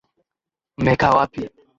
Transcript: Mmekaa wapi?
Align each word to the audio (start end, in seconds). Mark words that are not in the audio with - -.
Mmekaa 0.77 1.15
wapi? 1.17 1.43